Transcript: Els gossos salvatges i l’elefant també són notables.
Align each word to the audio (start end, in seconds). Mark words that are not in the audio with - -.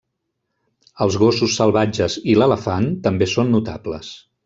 Els 1.05 1.17
gossos 1.25 1.59
salvatges 1.61 2.17
i 2.33 2.37
l’elefant 2.41 2.91
també 3.09 3.33
són 3.37 3.57
notables. 3.59 4.15